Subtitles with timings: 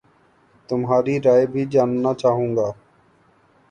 [0.69, 2.71] تمہاری رائے بھی جاننا چاہوں گا